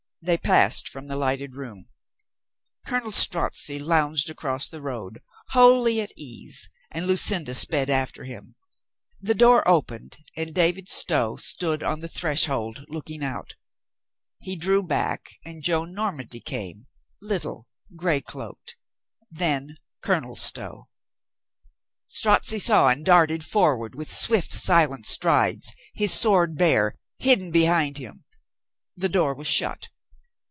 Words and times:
They 0.23 0.37
passed 0.37 0.87
from 0.87 1.07
the 1.07 1.15
lighted 1.15 1.55
room. 1.55 1.87
Colonel 2.85 3.09
Strozzi 3.11 3.79
lounged 3.79 4.29
across 4.29 4.67
the 4.67 4.79
road, 4.79 5.23
wholly 5.47 5.99
at 5.99 6.11
ease, 6.15 6.69
and 6.91 7.07
Lucinda 7.07 7.55
sped 7.55 7.89
after 7.89 8.23
him. 8.25 8.53
The 9.19 9.33
door 9.33 9.67
opened 9.67 10.19
and 10.37 10.53
David 10.53 10.89
Stow 10.89 11.37
stood 11.37 11.81
on 11.81 12.01
the 12.01 12.07
threshold 12.07 12.85
looking 12.87 13.23
out. 13.23 13.55
He 14.37 14.55
drew 14.55 14.83
back 14.83 15.39
and 15.43 15.63
Joan 15.63 15.95
Normandy 15.95 16.39
came, 16.39 16.85
little, 17.19 17.65
gray 17.95 18.21
cloaked. 18.21 18.75
Then 19.31 19.77
Colonel 20.03 20.35
Stow. 20.35 20.87
Strozzi 22.05 22.59
saw 22.59 22.89
and 22.89 23.03
darted 23.03 23.43
forward 23.43 23.93
452 23.93 23.97
COLONEL 23.97 24.27
GREATHEART 24.27 24.51
with 24.51 24.53
swift, 24.53 24.53
silent 24.53 25.05
strides, 25.07 25.73
his 25.95 26.13
sword 26.13 26.59
bare, 26.59 26.95
hidden 27.17 27.49
be 27.49 27.65
hind 27.65 27.97
him. 27.97 28.23
The 28.95 29.09
door 29.09 29.33
was 29.33 29.47
shut. 29.47 29.87